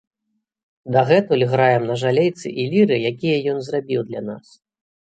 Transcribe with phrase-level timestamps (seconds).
[0.95, 4.45] Дагэтуль граем на жалейцы і ліры, якія ён зрабіў для нас.